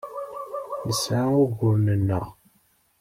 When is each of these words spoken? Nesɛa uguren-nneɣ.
Nesɛa 0.87 1.25
uguren-nneɣ. 1.43 2.25